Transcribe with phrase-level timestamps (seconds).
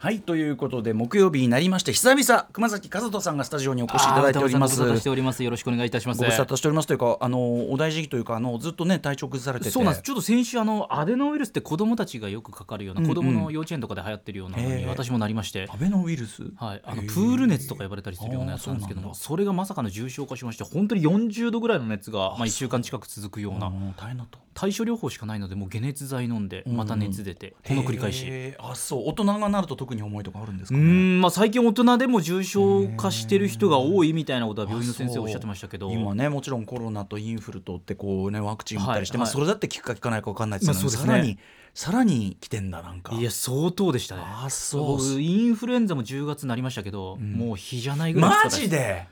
[0.00, 4.78] はいということで木曜日になりまして久々熊崎和人さんがスタジオにお越しいただいております。
[4.78, 5.42] ご無沙汰しております。
[5.42, 6.20] よろしくお願いいたします。
[6.20, 6.86] ご無沙汰しております。
[6.86, 9.70] というかあのお大事というかあのずっとね体調崩されてて。
[9.72, 10.02] そうなんです。
[10.04, 13.12] ちょっと先週あのアデノウイルスって子供たちがよくかかるような、うんうん。
[13.12, 15.66] 子供の幼稚園とかで流行ってるようなのに私もなりまして。
[15.68, 16.44] アベノウイルス？
[16.54, 24.38] はい、あのプール熱とか呼ばれたりするようなやつなんですけどもそれがまさかの重症化しまして本当に40度ぐらいの熱が、まあ、1週間近く続くような大変だと。
[24.54, 28.54] 対処療法しかないのでもう解熱剤飲んでまた熱出て、この繰り返し。
[28.58, 29.02] あそう。
[29.06, 30.84] 大人がなると特に重いとかあるんですかね。
[30.84, 35.90] んまあ、最近大人でも重症化してる人が多いみたいなことは病院の先生おっしゃってましたけど。
[35.90, 39.34] 今ねもちろんコロナとインフルとってこうねワクチン打ったりして、まあ、はいはい。
[39.34, 40.90] それだって効くか効かないか分かんないですけど、ね。
[40.90, 41.38] さらに
[41.72, 43.14] さらに来てんだなんか。
[43.14, 44.22] いや相当でしたね。
[44.24, 44.96] あそう。
[44.98, 47.32] 僕インフルエンザも10月になりましたけど、ん。
[47.32, 49.06] もう日じゃないぐらいマジで？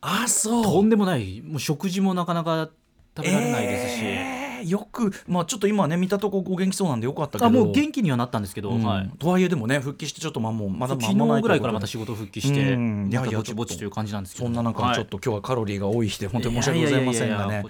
[0.00, 0.64] あそう。
[0.64, 1.42] とんでもない。
[1.42, 2.70] もう食事もなかなか
[3.14, 7.46] 食べられないですし、えーよくまあちょっと今ね見たとこお元気そうなんでよかったけど。
[7.46, 8.82] あもう元気にはなったんですけど、うん。
[8.82, 13.08] はい、とはいえでもね復帰してちょっとまあもうまだ昨間もない日ぐらいからまたと仕事復帰して、うん。
[13.10, 13.84] いやいやぼちぼちと。
[13.84, 14.46] いう感じなんですけど。
[14.46, 17.64] そんな中はいちょっと今日はカロリーが多い日で本当に申し訳ございませんがね。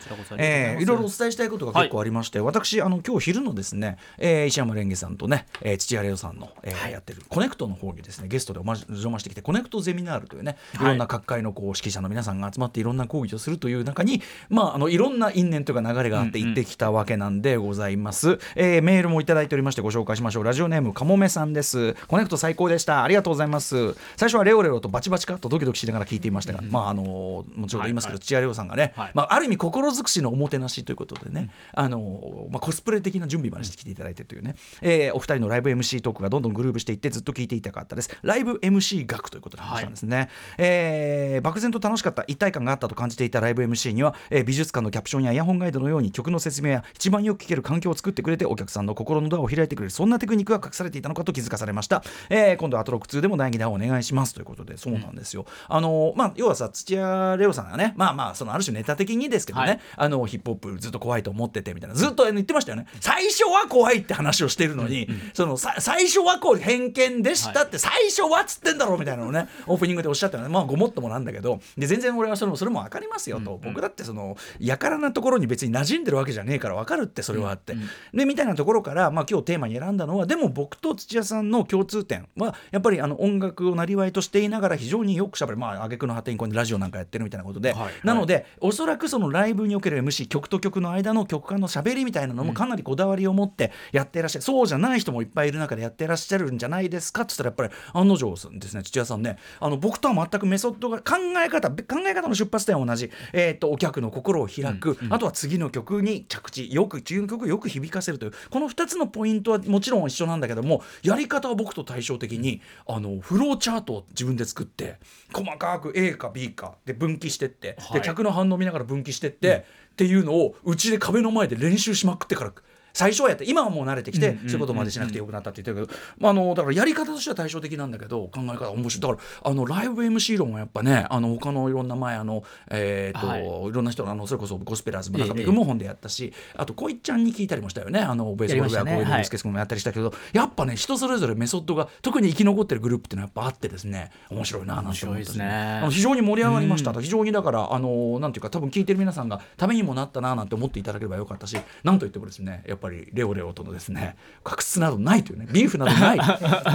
[0.80, 0.84] い。
[0.84, 10.78] ろいろお伝えしたいことが結構ありまして、私あの今日昼のですね、えー石山レンゲさんとね、えー土屋レオさんの、えーやってるコネクトの方にですねゲストでおまじお邪魔してきてコネクトゼミナールというねい。
[10.78, 16.48] はいろんな各界のこう識者の皆さんが集まっていろんな講義をするという中にまああのいろんな因縁というか流れがあってうんうん。
[16.50, 20.44] 行ってきたわけなんでございます、えーメールもいただいておりましてご紹介しましょう。
[20.44, 21.94] ラジオネームかもめさんです。
[22.08, 23.02] コネクト最高でした。
[23.02, 23.94] ありがとうございます。
[24.16, 28.20] 最初はレオレオとバチバチかとドキドキしながら聞いていましたが、まああのもちろん言いますけど、はいはい。
[28.20, 29.10] 土屋レオさんがね、はい。
[29.14, 38.10] まあ、ある意味心尽くしのおもてなしということでね、あのまあ、コスプレ的な準備までしてきていただいてというね、えーお二人のライブ MC トークがどんどんグルーブしていってずっと聞いていたかったです。
[38.22, 59.80] ライブ MC 学ということで話したんですね、えー漠然と楽しかった一体感があったと感じていたライブ MC には、えー美術館のキャプションやイヤホンガイドのように曲の説明や一番よく聴ける環境を作ってくれてお客さんの心のドアを開いてくれるそんなテクニックが隠されていたのかと気づかされました、えー今度はアトロック2でも第2弾をお願いしますということでそうなんですよ、あのまあ要はさ土屋レオさんがねまあまあそのある種ネタ的にですけどね、はい。
[59.96, 62.86] あのヒップホップずっと怖いと思っててみたいなずっと言ってましたよね。
[63.00, 77.76] 最初は怖いって話をしてるのに、そのさ最初はこう偏見でしたって、最初はっつってんだろうみたいなのをね オープニングでおっしゃったのねまあごもっともなんだけどで全然俺はそれもそれも分かりますよと、僕だってそのやからなところに別に馴染んでるわけじゃねえから分かるってそれはあって、
[78.12, 85.58] でみたいなところから、まあ、今日テーマに選んだのはでも僕と土屋さんの共通点はやっぱりあの音楽をなりわいとしていながら非常によくしゃべる。
[85.58, 99.38] まあ挙句の果てにこうラジオなんかやってるみたいなことで、はいなのでおそらくそのライブにおける MC 曲と曲の間の曲間のしゃべりみたいなのもかなりこだわりを持ってやっていらっしゃる、そうじゃない人もいっぱいいる中でやってらっしゃるんじゃないですかって言ったらやっぱり案の定ですね土屋さんね。
[99.60, 101.76] あの僕とは全くメソッドが考え方考
[102.06, 114.96] え方の出発点は同じ、えー、とお客の心を開く、あとは次の曲に着地よく次の曲をよく響かせるというこの2つのポイントはもちろん一緒なんだけどもやり方は僕と対照的にあのフローチャートを自分で作って
[115.32, 118.00] 細かく A か B かで分岐してって、はい。
[118.00, 122.52] で客の反応を見ながら分岐してって、っていうのをうちで壁の前で練習しまくってから
[122.94, 129.12] 最初はやって今はもう慣れてきて、うんうんそういうことまでしなくてよくなったって言ってるけど、まあ、あのだからやり方としては対照的なんだけど考え方は面白い。
[129.16, 133.42] だからあのライブ MC 論はやっぱねあの他のいろんな前あの、えーとはい。
[133.42, 138.00] い、ろんな人のあのそれこそゴスペラーズもええ中身君も本でやったし、あとこいちゃんに聞いたりもしたよね。
[138.00, 144.10] あのベースボールやこういうのスケス君もやったりしたけど、やっぱね人それぞれメソッドが特に生き残ってるグループっていうのはやっぱあってですね。
[144.30, 145.46] 面白いななんて思ったし面白いですね。
[145.46, 156.18] あの非常に盛り上がりました、非常にだからあのなんていうか多分聞いてる皆さんがためにもなったななんて思っていただければよかったしなんといってもですねやっぱりレオレオとのですね確執などないというねビーフなどない。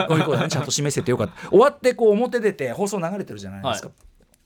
[0.08, 1.50] こういうことをねちゃんと示せてよかった。
[1.50, 3.90] 終わってこう表出て放送流れてるじゃないですか。
[3.90, 3.94] は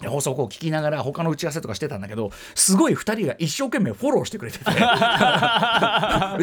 [0.03, 4.65] で放送をこう聞きながら他の打ち合わせとかしてたんだけどすごい2人が一生懸命フォローしてくれてて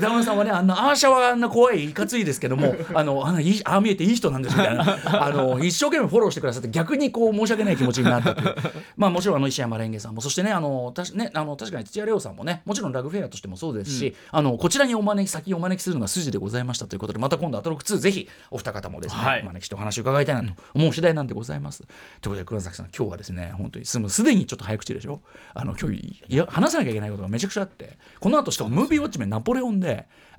[0.01, 4.99] 歌丸さんはねあんなアーシャはあんな怖いいかついですけども あのあのいいああ見えていい人なんですみたいな。
[5.25, 8.55] あの一生懸命フォローしてくださって逆にこう申し訳ない気持ちになったという。
[8.97, 19.43] まあもちろんあの石山レンゲさんもそしてねあのたしねあの確かに土屋レオさんもねもちろんラグフェアとしてもそうですし、あのこちらにお招き先にお招きするのが筋でございましたということでまた今度アトロック2ぜひお二方もですね、はい。
[19.43, 21.79] お招きしてお話を伺いたいなと思う次第なんでございます。
[21.81, 25.21] ということで黒崎さん今日はですね本当にすすでにちょっと早口でしょ？
[25.55, 25.97] あの今日
[26.29, 29.90] いや話さなきゃいけないことがめちゃくちゃあってこの後しかもムービーウォッチメンナポレオンで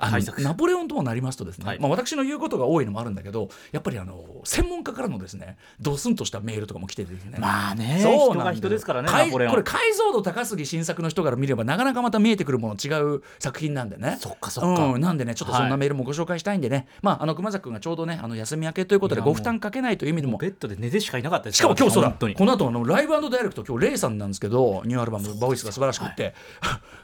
[0.03, 1.79] あのナポレオンともなりますとですね、はい。
[1.79, 7.37] まあ、私の言うことが多いのもあるんだけどやっぱりあの専門家からのですねドスンとしたメールとかも来ててですね。
[7.39, 14.17] まあねそうな人が人ですからねこれ解像度高すぎ新作の人から見ればなかなかまた見えてくるもの違う作品なんでね。
[14.19, 14.85] そっかそっか。
[14.85, 15.79] うん、なんでねちょっとそんなはい。
[15.79, 20.41] メールもご紹介したいんでね、まああの熊崎君がちょうどねあの休み明けということでご負担かけないという意味でも。
[20.41, 26.33] ベッドで寝てしかいなかったですしかも今日そうだこの後あのライブダイレクト今日レイさんなんですけどニューアルバム「ボイスが素晴らしくって、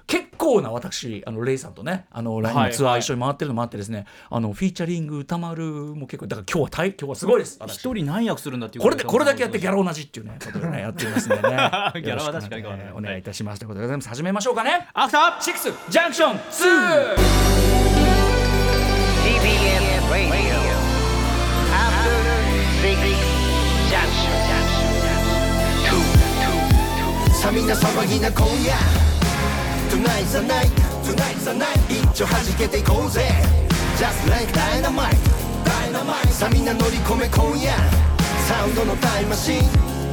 [0.07, 11.41] 結構な私あのレイさんとねあのライブツアー一緒に回ってるのもあってですね、あのフィーチャリング歌丸も結構だから今日は大今日はすごいです一人何役するんだっていうこれでこれだけやってギャラ同じっていうねことでねやってますんでね。
[11.43, 13.59] ギャラは確かにお願いいたします。
[13.59, 13.67] とい。
[13.67, 14.09] うことでございます。
[14.09, 14.87] 始めましょうかね。
[14.93, 16.37] アフターシックスジャンクション2
[19.23, 20.57] TBS Radio.
[21.73, 22.17] After
[22.81, 22.97] Six
[23.91, 24.37] Junction.
[25.85, 26.01] Two,
[26.43, 26.57] two,
[27.33, 27.75] two.
[27.75, 28.73] さ騒ぎな今夜
[29.89, 33.21] Tonight's the night Tonight's night 一丁弾けていこうぜ
[33.97, 35.15] Just like dynamite
[35.63, 37.71] Dynamite さあみんな乗り込め今夜
[38.47, 39.61] サウンドのタイムマシン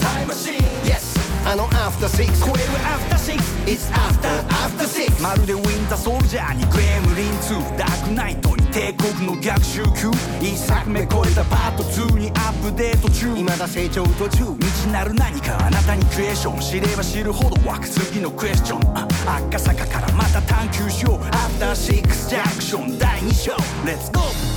[0.01, 0.55] タイムマシン
[0.85, 1.19] Yes
[1.51, 2.65] あの After Six 超える
[3.11, 10.11] After Six It's After After Six まるでウィンターソルジャーにグレムリン2ダークナイトに帝国の逆襲級。
[10.43, 13.35] 一作目超えたパート2にアップデート中。
[13.35, 14.53] 未だ成長途中。
[14.61, 16.61] 未知なる何かあなたにクエスチョン。
[16.61, 19.09] 知れば知るほど湧く次のクエスチョン。
[19.27, 21.15] 赤坂からまた探求しよう。
[21.29, 22.99] アフターシックスジャンクション。
[22.99, 23.53] 第2章。
[23.87, 24.54] レッツゴー。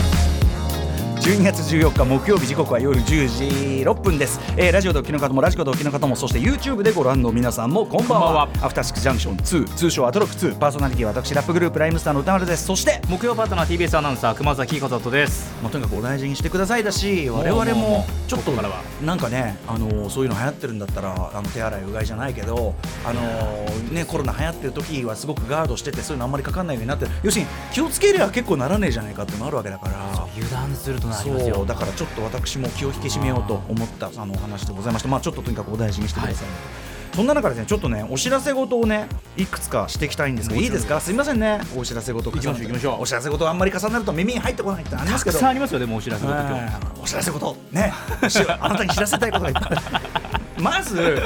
[1.21, 8.49] 12月14日木曜日時刻は夜10時6分です、えーラジオでお聞きの方もラジコでお聞きの方もそして YouTube でご覧の皆さんもこんばんは。
[8.61, 12.65] アフターシックスジャンクション2通称アトロック2パーソナリティは私ラップグループライムスターの歌丸です。
[12.65, 15.53] そして木曜パートナー TBS アナウンサー熊崎和人です。
[15.61, 18.51] まあ、とにかくお大事にしてくださいだし我々もちょっと
[19.01, 22.75] なんかね、あのそういうの流行ってるんだったらあの手洗いうがいじゃないけど、
[23.05, 23.21] あの
[23.91, 30.27] ね、コロナ流行ってる時はすごくガードしててそういうのあんまりかかんないようになってる要するに気をつけりゃ結構ならねえじゃないかっていうのもあるわけだから。
[30.35, 31.55] 油断するとなりますよ。
[31.55, 36.47] そうだからちょっと私も気を引き締めようと思ったあのお話でございまして、まあ、ちょっととにかくお大事にしてください、
[37.15, 40.99] そんな中ですねちょっとねお知らせ事をねいくつかしていきたいんですがいいですか？
[40.99, 41.59] すみませんね。
[41.75, 43.01] お知らせ事行きましょう行きましょう。
[43.01, 45.33] お知らせ事あんまり重なると耳に入ってこないってありますけど。
[45.33, 47.93] たくさんありますよでもお知らせの時はうんお知らせことね。
[48.29, 50.01] しあなたに知らせたいことがいっぱい
[50.61, 51.21] まず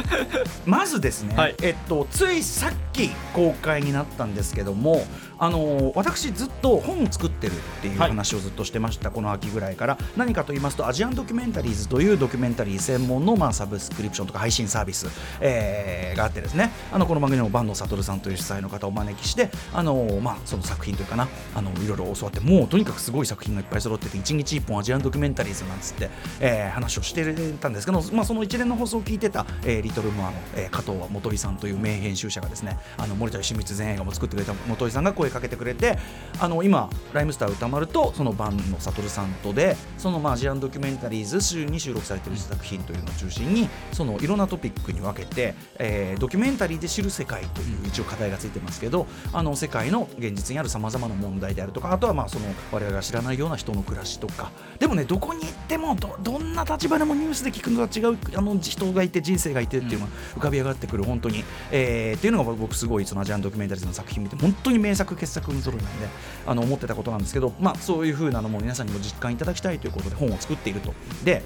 [0.65, 1.55] まずですね、はい。
[1.61, 5.05] えっとついさっき公開になったんですけども
[5.41, 9.97] あの私ずっと本を作ってるっていうはい話をずっとしてました、この秋ぐらいから。
[10.15, 15.07] 何かと言いますとアジアンドキュメンタリーズというドキュメンタリー専門の、まあ、サブスクリプションとか配信サービス、
[15.39, 16.71] えーがあってですね。
[16.91, 21.27] あのこの番組の坂東悟さんという主催の方をお招きしてあの、まあ、その作品というかな。
[21.55, 26.09] あのいろいろ教わってもうとにかくすごい作品がいっぱい揃ってて1日1本アジアンドキュメンタリーズなんつって、
[26.39, 27.23] えー話をして
[27.59, 35.97] たんですけど、まあ、その一連の放送を聞いてた、えーリトルモアの、えー加藤元井さんという名編集者がですねあの森田義満全映画も作ってくれた元井さんが声かけてくれて
[36.39, 54.51] あの今ライムスター歌丸とそのバンの悟さんとでその、まあ、アジアンドキュメンタリーズ週に収録されてる作品というのを中心にそのいろんなトピックに分けて、えードキュメンタリーで知る世界という一応課題がついてますけどあの世界の現実にあるさまざまな問題であるとかあとはまあその我々が知らないような人の暮らしとか。
[54.79, 66.07] でもねどこに行ってもどどんな立場でもニュースで聞くのとは違うあの人がいて人生がいてっていうのが浮かび上がってくる本当に、えーっていうのが僕すごいそのアジアンドキュメンタリーズの作品見て本当に名作傑作に揃いなんで
[66.45, 70.93] あの思ってたことなんですけど、まあ、そういうふうなのも皆さんにも実感いただきたいということで本を作っていると。
[71.23, 71.43] で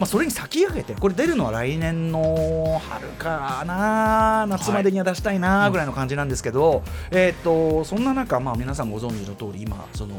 [0.00, 10.14] まあ、それに先駆けてこれ出るのは来年の春かな夏までには出したいなぐらいの感じなんですけど、えー、とそんな中、まあ、皆さんご存知の通り今その、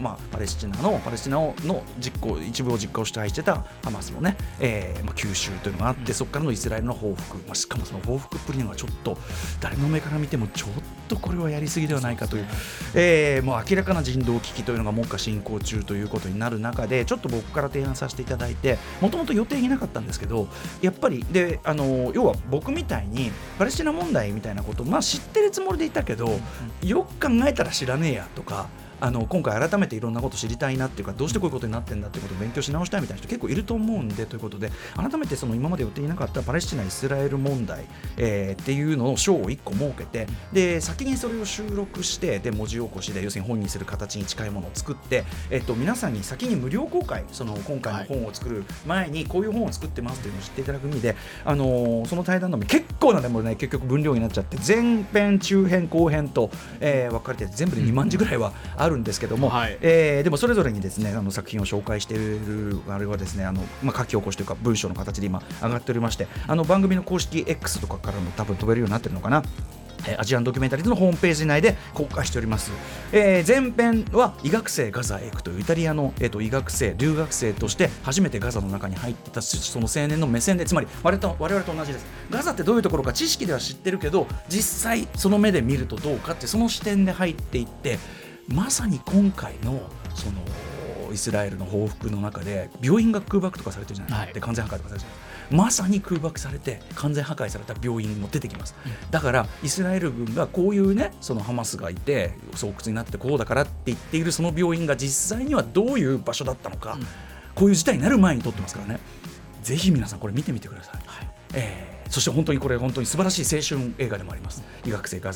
[0.00, 1.54] まあ、パレスチナのパレスチナの
[2.00, 9.18] 実行一部を実行支配してたハマスのね、えーまあ、吸収というのがあって、そこからのイスラエルの報復、まあ、しかもその報復っぷりのがちょっと
[9.60, 10.70] 誰の目から見てもちょっ
[11.08, 12.46] とこれはやりすぎではないかという
[12.94, 20.46] えーもう明らかな人道危機というのが目下進行中ということになる中でちょっと僕から提案させていただいてもともと予定になかったんですけど
[20.80, 26.38] やっぱりであの要は僕みたいにパレスチナ問題みたいなことまあ知ってるつもりでいたけど、
[26.82, 28.68] よく考えたら知らねえやとか。
[29.02, 37.84] あの今回改めていろんなこと知りたいなっていうかどうしてこういうことになってんだってことを勉強し直したいみたいな人結構いると思うんでということで改めてその今まで予定になかったパレスチナ・イスラエル問題、
[38.16, 59.78] えーっていうのを章を1個設けてで先にそれを収録してで文字起こしで要するに本にする形に近いものを作って、えっと皆さんに先に無料公開その今回の本を作る前にこういう本を作ってますというのを知っていただく意味で、あのーその対談の結構なでもね結局分量になっちゃって前編中編後編と、えー分かれて全部で2万字ぐらいはあるんですけども、はい。
[59.80, 69.42] えーでもそれぞれにですねあの作品を紹介しているあれはですねあの、まあ、書き起こしというか文章の形で今上がっておりましてあの番組の公式 X とかからも多分飛べるようになってるのかな。
[70.06, 72.72] えーアジアンドキュメンタリーズのホームページ内で公開しております、
[73.12, 82.06] えー前編は医学生ガザへ行くというイタリアの、えー、と医学生留学生として初めてガザの中に入っていたその青年の目線でつまり我々と我々と同じです。
[82.30, 87.98] ガザってどういうところか知識では知ってるけど実際その目で見るとどうかってその視点で入っていって
[88.48, 89.82] まさに今回の
[90.14, 90.42] その
[91.12, 98.74] イスラエルの報復の中で病院が空爆とかされてるじゃないですか、完全破壊とかされてるまさに空爆されて完全破壊された病院も出てきます、
[99.10, 106.98] だからイスラエル軍がこういうねそのハマスがいて巣窟になってこうだからって言っているその病院が実際にはどういう場所だったのか、
[107.54, 109.00] こういう事態になる前に撮ってますからね。
[109.62, 111.00] ぜひ皆さんこれ見てみてください、
[111.54, 114.62] えーそして本当にこれ本当に素晴らしい青春映画でもあります。
[114.84, 115.32] 医学生画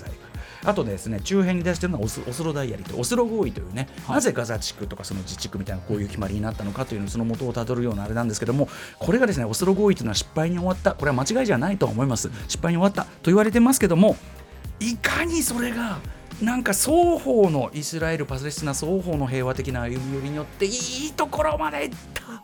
[0.66, 8.68] あとですね中編に出してるのはオスオスロダイアリーとオスロ合意というね、なぜガザ地区とかその自治区みたいなこういう決まりになったのかというのその元をたどるようなあれなんですけども
[8.98, 12.30] これがですねオスロ合意というのは失敗に終わったこれは間違いじゃないとは思います。
[12.48, 14.16] 失敗に終わったと言われてますけども
[14.80, 15.98] いかにそれが
[16.42, 20.70] なんか双方のイスラエル・パレスチナ双方の平和的な歩み寄りによってい
[21.08, 22.42] いところまでいった。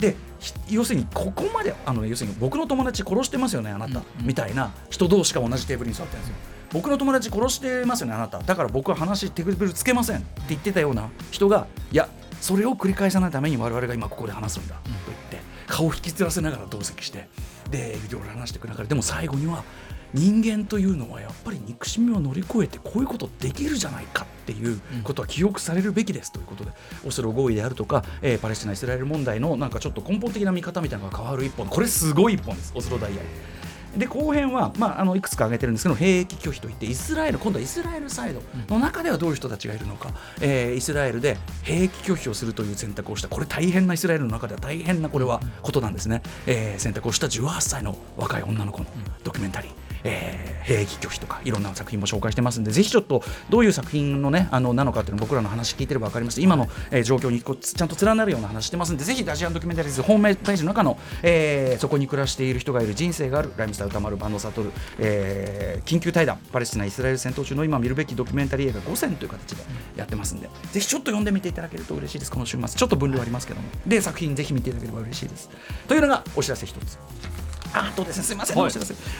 [0.00, 6.36] でひ要するにここまであの要するに僕の友達殺してますよねあなた、みたいな人同士が同じテーブルに座ってるんですよ
[6.72, 8.38] 僕の友達殺してますよねあなた。
[8.38, 12.08] だから僕は話テーブルつけませんって言ってたような人がいや
[12.40, 17.28] それを繰り返さないために我々が今ここで話すんだと言って顔を引きずらせながら同席して
[17.70, 19.62] でいろいろ話していく中ででも最後には
[20.12, 26.72] 人間というのはやっぱり憎しみを乗り越えてこういうことできるじゃないかっていうことは記憶されるべきですということで、
[27.06, 31.68] オスロ合意であるとか、えーパレスチナ・イスラエル問題のなんかちょっと根本的な見方みたいなのが変わる一本。
[31.68, 33.22] これすごい一本ですオスロダイヤ。
[33.96, 43.28] で後編は、まあ、あのいくつか挙げてるんですけど兵役拒否といってイスラエル今度はイスラエルサイドの中ではどういう人たちがいるのか、えーイスラエルで兵役拒否をするという選択をした。
[43.28, 48.86] これ大変なイスラエルの中では大変なこれはことなんですね、えー選択をした18歳の若い女の子の
[49.24, 49.89] ドキュメンタリー。
[50.04, 56.40] えー兵役拒否とかいろんな作品も紹介してますんでぜひちょっとどういう作品のねあのなのかっていうの僕らの話聞いてれば分かります。
[56.40, 69.62] 今の、えー状況にこうちゃんと連なるような話してますんでぜひダジアンドキュメンタリーズホームページの中の、えーそこに暮らしている人がいる人生があるライムスター歌丸バンドサトル、えー緊急対談パレスチナイスラエル戦闘中の今見るべきドキュメンタリー映画5選という形で
[69.96, 72.30] やってますんでぜひちょっと読んでみていただけると嬉しいです。
[72.30, 72.68] この週末。
[72.68, 73.68] ちょっと分量ありますけども。
[73.86, 75.50] で作品ぜひ見ていただければ嬉しいです。
[75.88, 76.98] というのがお知らせ一つ。
[77.72, 78.72] あとですね、すみません、はい。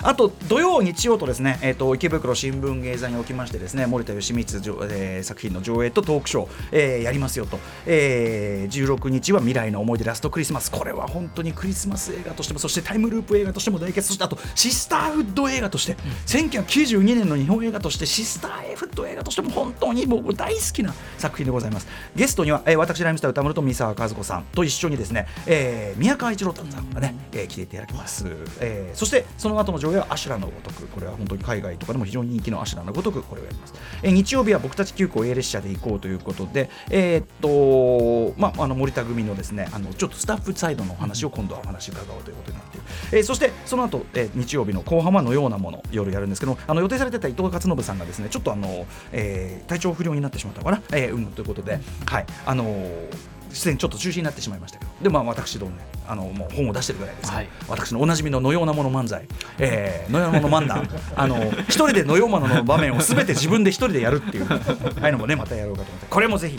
[0.02, 21.86] あと土曜、日曜とですね、えっ、と池袋新聞芸座におきましてですね、森田義満上、えー作品の上映とトークショー、えーやりますよと、えー、16日は未来の思い出ラストクリスマス、これは本当にクリスマス映画としても、そしてタイムループ映画としても大決、そしてあとシスターフッド映画として、1992年の日本映画としてシスターフッド映画としても本当に僕大好きな作品でございます。
[22.16, 28.39] ゲストには、えー私ライムスター歌丸と三沢和子さんと一緒にですね、えー宮川一郎太さんがね、えー来ていただきます。
[28.60, 52.26] えーそしてその後の上映はアシュラのごとくこれは本当に海外とかでも非常に人気のアシュラのごとくこれをやります、えー日曜日は僕たち急行 A 列車で行こうということでえーっとまああの森田組のですねあのちょっとスタッフサイドのお話を今度はお話伺おうということになっている、えーそしてその後、えー日曜日の後半はのようなもの夜やるんですけどあの予定されてた伊藤勝信さんがですねちょっとあの、えー体調不良になってしまったのかな、えーうんということで、はい。
[52.46, 54.90] あのー出演ちょっと中止になってしまいましたけど。
[55.02, 57.48] でまあ私どもねあのもう本を出してるぐらいですはい。
[57.68, 59.26] 私のおなじみののようなもの漫才、
[59.58, 60.88] えー、のようなもの漫談。
[61.16, 64.46] あの一人でのようなものの場面をすべて自分で一人でやるっていう。
[64.50, 64.58] あ
[65.02, 66.06] あいうのもねまたやろうかと思って。
[66.08, 66.58] これもぜひ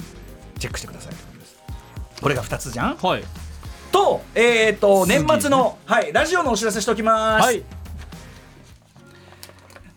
[0.59, 1.13] チェックしてください
[2.21, 2.97] これが2つじゃん？
[2.97, 3.23] はい。
[3.91, 7.63] と,、えー、と年末の、はい、ラジオのお知らせしておきます、はい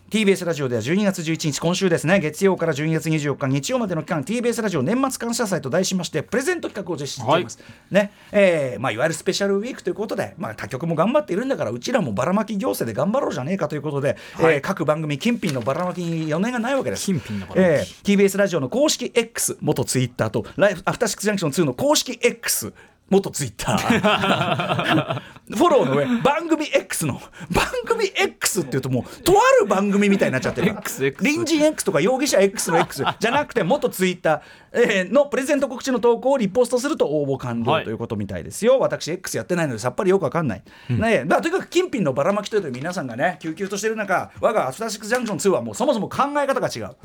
[0.09, 2.19] TBS ラジオでは12月11日今週ですね。
[2.19, 7.59] 月曜から12月24日日曜までの期間 TBS ラジオ年末感謝祭と題しましてプレゼント企画を実施しています、
[7.89, 8.11] ね。
[8.31, 17.05] えーまあ、いわゆるスペシャルウィークということで、まあ、他局も頑張っているんだからうちらもばらまき行政で頑張ろうじゃねえかということで、えー各番組金品のばらまきに余念がないわけです。
[17.05, 22.73] 金品のばらまきえー TBS ラジオの公式 X 元ツイッターとライフアフターシックスジャンクション2の公式 X
[23.09, 25.21] 元ツイッター。
[25.55, 27.21] フォローの上番組 X の
[27.51, 30.69] 番組 X っていうともうとある番組みたいになっちゃってる。
[30.69, 37.83] X X 隣人 X とか容疑者 X の X じゃなくて元ツイッター、えーのプレゼント告知の投稿をリポストすると応募完了はい。
[37.83, 46.95] ということみたいですよ、私 X やってないのでさっぱりよくわかんない、ねまあ、とにかく金品のばらまきというと皆さんがね救急としてる中我がアフターシックスジャンクション2はもうそもそも考え方が違う。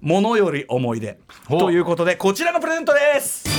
[0.00, 1.18] ものより思い出。
[1.48, 3.49] ということでこちらのプレゼントです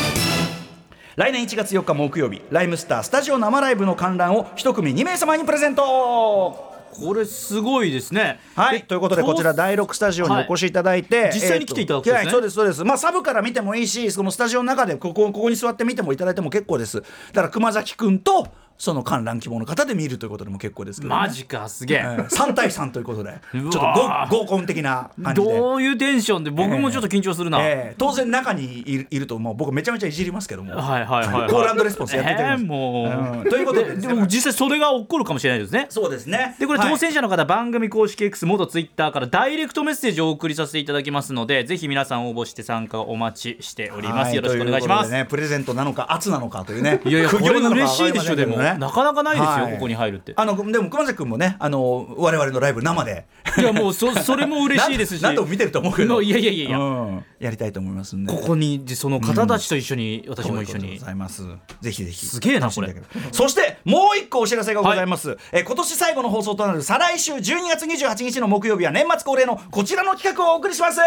[1.18, 6.72] 来年1月4日木曜日ライムスタースタジオ生ライブの観覧を一組2名様にプレゼント。
[6.94, 8.39] これすごいですね。
[8.56, 12.32] はい、ということでこちら第6スタジオにお越しいただいて、実際に来ていただくんですね。
[12.32, 12.84] そうですそうです。
[12.86, 17.01] まあサブから見てもいいしそのスタジオの中でここここに座って見てもいただいても結構です。
[17.01, 18.48] だから熊崎くんと
[18.82, 23.80] その観覧希望の方で見るということでも結構ですけど、ね、マジかすげえ、えー3対3ということで ちょっと
[24.28, 25.48] 合コン的な感じで。
[25.48, 29.56] どういうテンションで僕もちょっと緊張するな、えー当然中にいるいるともう。
[29.56, 32.64] 僕めちゃめちゃいじりますけども、はいはいはい、はい、コールレスポンスやっていただきます。
[32.64, 33.04] えーも
[33.36, 33.50] う、うん。
[33.52, 35.86] ということででも実際それが起こるかもしれないですね。
[35.90, 36.56] そうですね。
[36.58, 36.90] でこれはい。
[36.90, 44.36] 当選者の方、番組公式 X 元ツイッターからダイレクトメッセージをお送りさせていただきますのでぜひ皆さん応募して参加をお待ちしております、はい。
[44.36, 47.02] よろしくお願いします、ね、プレゼントなのか圧なのかというね。
[47.06, 48.80] いやいやこれ嬉しいでしょわかりませんけどねね。
[48.80, 49.74] なかなかないですよ、はい。
[49.74, 50.34] ここに入るって。
[50.36, 53.28] あのでも熊崎君もねあの我々のライブ生で。
[53.58, 55.24] いやもうそそれも嬉しいですし。
[55.24, 56.22] 何度 も見てると思うけど。
[56.22, 56.78] いやいやいやいや。
[56.80, 57.25] うん。
[57.40, 58.34] やりたいと思いますんで。
[58.34, 60.98] ここにその方たちと一緒に、私も一緒に。
[60.98, 61.44] ございます。
[61.82, 62.25] ぜひぜひ。
[62.25, 71.00] すげえな楽しんでいただければそしてもう一個お知らせがございます、えー今年最後の放送となる再来週12月28日の木曜日は年末恒例のこちらの企画をお送りします。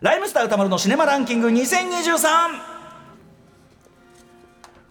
[0.00, 2.77] ライムスター歌丸のシネマランキング2023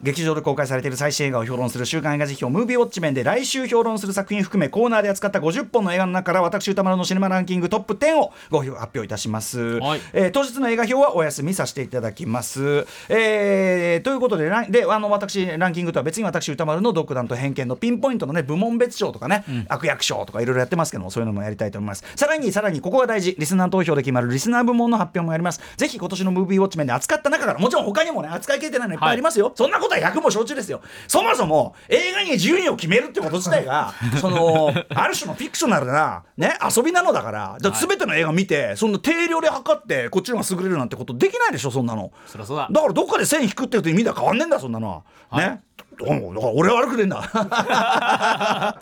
[0.04, 10.02] 劇場で公開されている最新映画を評論する週刊映画辞表ムービーウォッチメンで来週評論する作品含めコーナーで扱った50本の映画の中から私歌丸のシネマランキングトップ10をご発表いたします、はい。
[10.14, 22.04] えー当日の映画表はお休みさせていただきます、えーということでランであの私ランキングとは別に私歌丸の独断と偏見のピンポイントのね部門別賞とかね、悪役賞とかいろいろやってますけどもそういうのもやりたいと思います。
[22.16, 23.36] さらにさらにここが大事。
[23.40, 25.62] リスナー投票で決まるリスナー部門の発表もやります。
[25.76, 30.82] ぜひ今年のムービーウォッチメンで扱った中からもちろん他にもね扱いきれてないのいっぱいありますよ、そんなことは100も承知ですよ。
[31.08, 42.12] そもそも映画に順位を決めるってこと自体が そのある種のフィクショナルな、ね、遊びなのだからだ全ての映画見てそんな定量で測ってこっちの方が優れるなんてことできないでしょそんなの。
[42.26, 42.68] そそうだ。
[42.72, 45.67] だからどっかで線引くって言うと意味が変わんねえんだそんなのは、ねうんだから
[46.06, 47.24] 俺は悪くねえんだ。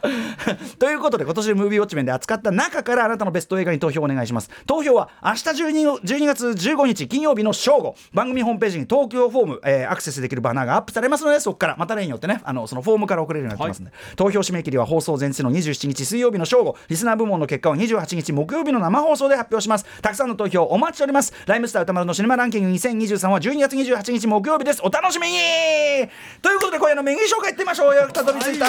[0.79, 4.49] ということで今年ムービーウォッチメンで扱った中からあなたのベスト映画に投票をお願いします。
[4.65, 7.95] 投票は明日 12, 12月15日金曜日の正午。
[8.13, 16.75] 番組ホームページに東京フォーム、えーアクセスできるバナーがアップされますのでそこからまた例によってねあのそのフォームから送れるようになってますので、投票締め切りは放送前日の27日水曜日の正午。
[16.87, 19.85] リスナー部門の結果は28日木曜日の生放送で発表します。
[20.01, 21.33] たくさんの投票お待ちしております。
[21.45, 24.81] ライムスター歌丸のシネマランキング2023は12月28日木曜日です。
[24.83, 25.37] お楽しみに。
[26.41, 27.95] ということで今夜のメニュー紹介いってみましょう。
[27.95, 28.65] やったどり着いた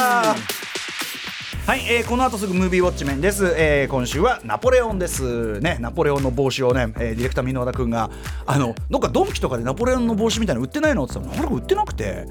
[1.67, 5.79] はい、えーこの後すぐムービーウォッチメンです、えー今週はナポレオンですね。
[5.81, 8.11] ナポレオンの帽子をね、えーディレクター箕輪田君が
[8.45, 12.27] あのどっかドンキとかでナポレオンの帽子みたいなの売ってないのって言ったらなかなか売ってなくて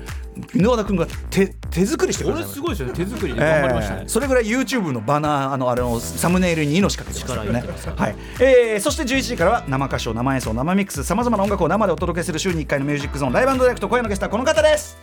[0.54, 2.94] 箕輪田君が手手作りしてくれすごいですよね。
[2.94, 7.64] 手作りで頑張りましたね、えーそれぐらい YouTube のバナーあのあれのサムネイルに命かけてますからね。
[7.98, 8.16] はい。
[8.40, 14.98] えーそして11時からは生歌唱生演奏生ミックスさまざまな音楽を生でお届けする週に1回のミュージックゾーンライブダイレクト今夜のゲストはこの方です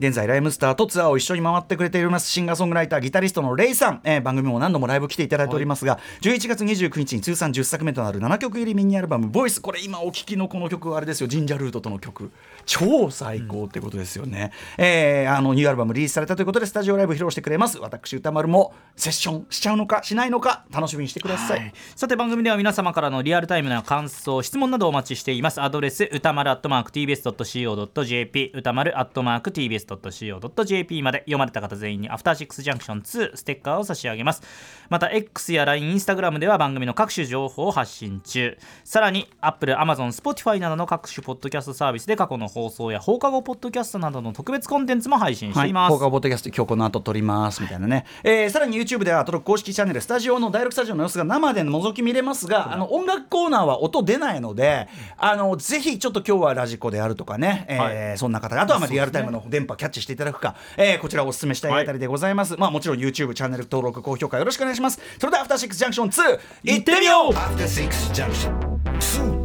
[0.00, 11.26] 現在ライムスターとツアーを一緒に回ってくれていますシンガーソングライターギタリストのレイさん、えー番組も何度もライブ来ていただいておりますが、11月29日に通算10作目となる7曲入りミニアルバム「ボイスこれ今お聴きのこの曲はあれですよ。
[11.26, 12.30] ジンジャルートとの曲。
[12.66, 17.78] 超最高ってことですよね、えーあのニューアルバムリリースされたということでスタジオライブ披露してくれます。
[17.78, 21.72] 私歌丸もセッションしちゃうのかしないのか楽しみにしてください、はい。
[21.94, 25.60] さて番組では皆様からのリアルタイムな感想質問などお待ちしています。
[25.60, 29.50] アドレス歌丸アットマーク TBS.CO.JP 歌丸アットマーク
[29.96, 34.42] TBS.CO.JP まで読まれた方全員にアフターシックスジャンクション2ステッカーを差し上げます。
[34.88, 38.56] また X や LINE、Instagram では番組の各種情報を発信中。
[38.84, 65.00] さらに Apple、Amazon、Spotify などの各種ポッドキャストサービスで過去の放送や放課後ポッドキャストなどの特別コンテンツも配信しています、放課後ポッドキャスト今日この後撮りますみたいなね、えーさらに YouTube ではアトロック公式チャンネルスタジオの第6スタジオの様子が生で覗き見れますが、あの音楽コーナーは音出ないので、あのぜひちょっと今日はラジコであるとかね、えーそんな方あとはまあリアルタイムの電波キャッチしていただくか、えーこちらお勧めしたいあたりでございます、まあもちろん YouTube チャンネル登録高評価よろしくお願いします。
[65.18, 69.39] それではアフターシックスジャンクション2いってみよう